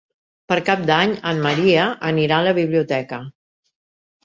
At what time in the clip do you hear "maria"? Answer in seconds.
1.43-1.85